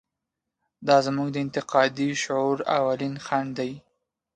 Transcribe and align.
دا 0.87 0.97
زموږ 1.05 1.27
د 1.31 1.37
انتقادي 1.45 2.09
شعور 2.23 2.57
اولین 2.77 3.15
خنډ 3.25 3.49
دی. 3.59 3.71